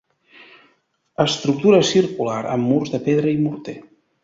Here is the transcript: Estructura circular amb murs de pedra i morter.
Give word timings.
Estructura 1.25 1.83
circular 1.91 2.39
amb 2.55 2.69
murs 2.73 2.95
de 2.97 3.03
pedra 3.11 3.37
i 3.37 3.39
morter. 3.47 3.79